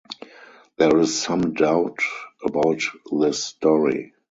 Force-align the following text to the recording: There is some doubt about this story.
There 0.77 0.97
is 0.97 1.15
some 1.21 1.53
doubt 1.53 1.99
about 2.43 2.81
this 3.11 3.43
story. 3.43 4.13